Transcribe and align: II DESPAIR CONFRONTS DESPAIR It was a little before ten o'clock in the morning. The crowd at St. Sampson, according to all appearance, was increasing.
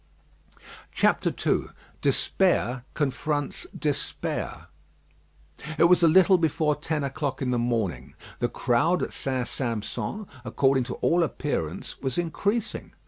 II 1.03 1.67
DESPAIR 2.01 2.83
CONFRONTS 2.95 3.67
DESPAIR 3.77 4.65
It 5.77 5.83
was 5.83 6.01
a 6.01 6.07
little 6.07 6.39
before 6.39 6.75
ten 6.75 7.03
o'clock 7.03 7.39
in 7.39 7.51
the 7.51 7.59
morning. 7.59 8.15
The 8.39 8.49
crowd 8.49 9.03
at 9.03 9.13
St. 9.13 9.47
Sampson, 9.47 10.25
according 10.43 10.85
to 10.85 10.95
all 10.95 11.21
appearance, 11.21 12.01
was 12.01 12.17
increasing. 12.17 12.95